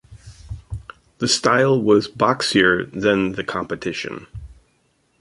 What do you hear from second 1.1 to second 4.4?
The style was boxier than the competition.